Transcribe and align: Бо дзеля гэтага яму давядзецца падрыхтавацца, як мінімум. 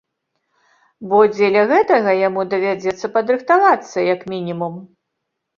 Бо 1.11 1.19
дзеля 1.33 1.63
гэтага 1.73 2.15
яму 2.29 2.41
давядзецца 2.53 3.13
падрыхтавацца, 3.19 3.97
як 4.13 4.29
мінімум. 4.35 4.73